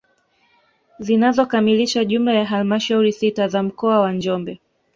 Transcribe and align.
Zinazokamilisha 0.99 2.05
jumla 2.05 2.33
ya 2.33 2.45
halmashauri 2.45 3.11
sita 3.13 3.47
za 3.47 3.63
mkoa 3.63 3.99
wa 3.99 4.11
Njombe 4.13 4.59